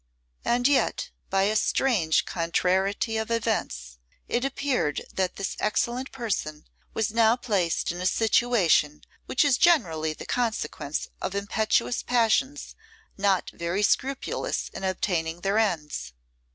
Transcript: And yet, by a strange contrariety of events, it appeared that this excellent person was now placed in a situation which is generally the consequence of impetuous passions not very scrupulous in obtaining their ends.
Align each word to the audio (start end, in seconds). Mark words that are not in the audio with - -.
And 0.43 0.67
yet, 0.67 1.11
by 1.29 1.43
a 1.43 1.55
strange 1.55 2.25
contrariety 2.25 3.17
of 3.17 3.29
events, 3.29 3.99
it 4.27 4.43
appeared 4.43 5.03
that 5.13 5.35
this 5.35 5.55
excellent 5.59 6.11
person 6.11 6.65
was 6.95 7.13
now 7.13 7.35
placed 7.35 7.91
in 7.91 8.01
a 8.01 8.07
situation 8.07 9.03
which 9.27 9.45
is 9.45 9.59
generally 9.59 10.13
the 10.13 10.25
consequence 10.25 11.07
of 11.21 11.35
impetuous 11.35 12.01
passions 12.01 12.73
not 13.15 13.51
very 13.51 13.83
scrupulous 13.83 14.69
in 14.69 14.83
obtaining 14.83 15.41
their 15.41 15.59
ends. 15.59 16.13